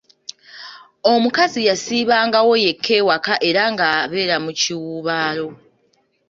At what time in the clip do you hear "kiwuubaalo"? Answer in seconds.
4.59-5.47